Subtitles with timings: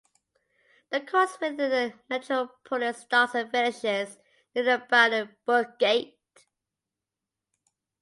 [0.89, 4.17] The course within the metropolis starts and finishes
[4.55, 6.17] near the Brandenburg Gate.